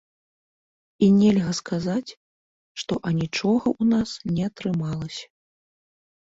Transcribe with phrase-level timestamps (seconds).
[1.07, 2.11] І нельга сказаць,
[2.85, 5.25] што анічога ў нас не атрымалася.